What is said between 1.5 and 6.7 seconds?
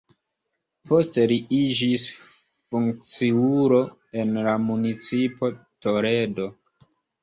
iĝis funkciulo en la Municipo Toledo.